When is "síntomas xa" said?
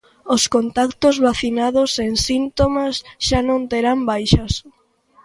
2.29-3.39